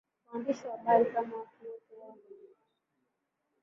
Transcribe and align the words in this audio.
waandishi 0.27 0.65
wa 0.67 0.77
habari 0.77 1.05
Kama 1.05 1.37
watu 1.37 1.65
wote 1.69 1.93
watu 2.01 2.33